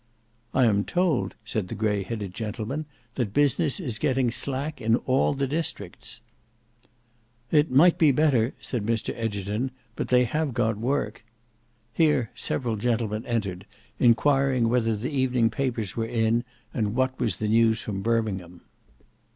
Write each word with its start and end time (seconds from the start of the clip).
"I 0.51 0.65
am 0.65 0.83
told," 0.83 1.35
said 1.45 1.67
the 1.67 1.75
grey 1.75 2.01
headed 2.01 2.33
gentleman, 2.33 2.87
"that 3.13 3.35
business 3.35 3.79
is 3.79 3.99
getting 3.99 4.31
slack 4.31 4.81
in 4.81 4.95
all 4.95 5.35
the 5.35 5.45
districts." 5.45 6.21
"It 7.51 7.69
might 7.69 7.99
be 7.99 8.11
better," 8.11 8.55
said 8.59 8.83
Mr 8.83 9.13
Egerton, 9.15 9.69
"but 9.95 10.07
they 10.07 10.23
have 10.23 10.55
got 10.55 10.79
work." 10.79 11.23
Here 11.93 12.31
several 12.33 12.77
gentlemen 12.77 13.27
entered, 13.27 13.67
enquiring 13.99 14.69
whether 14.69 14.95
the 14.95 15.11
evening 15.11 15.51
papers 15.51 15.95
were 15.95 16.03
in 16.07 16.45
and 16.73 16.95
what 16.95 17.19
was 17.19 17.35
the 17.35 17.47
news 17.47 17.79
from 17.81 18.01
Birmingham. 18.01 18.61